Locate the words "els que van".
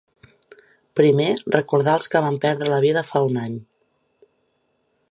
1.99-2.41